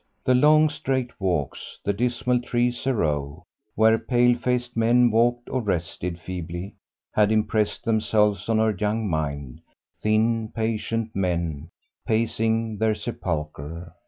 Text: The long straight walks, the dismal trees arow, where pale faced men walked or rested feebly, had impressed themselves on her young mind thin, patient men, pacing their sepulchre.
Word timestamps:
The 0.23 0.33
long 0.33 0.67
straight 0.69 1.11
walks, 1.21 1.77
the 1.85 1.93
dismal 1.93 2.41
trees 2.41 2.87
arow, 2.87 3.43
where 3.75 3.99
pale 3.99 4.35
faced 4.35 4.75
men 4.75 5.11
walked 5.11 5.47
or 5.47 5.61
rested 5.61 6.19
feebly, 6.19 6.73
had 7.13 7.31
impressed 7.31 7.83
themselves 7.85 8.49
on 8.49 8.57
her 8.57 8.75
young 8.75 9.07
mind 9.07 9.61
thin, 10.01 10.49
patient 10.55 11.15
men, 11.15 11.69
pacing 12.07 12.79
their 12.79 12.95
sepulchre. 12.95 13.93